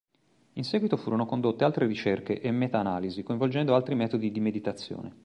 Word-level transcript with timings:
In 0.53 0.63
seguito 0.63 0.97
furono 0.97 1.27
condotte 1.27 1.63
altre 1.63 1.85
ricerche 1.85 2.41
e 2.41 2.49
meta 2.49 2.79
analisi 2.79 3.21
coinvolgendo 3.21 3.75
altri 3.75 3.93
metodi 3.93 4.31
di 4.31 4.39
meditazione. 4.39 5.13